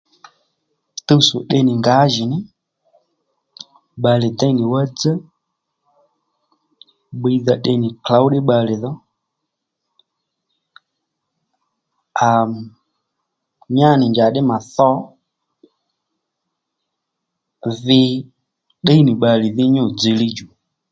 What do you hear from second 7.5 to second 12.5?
tde nì klǒw ddí bbalè dho a à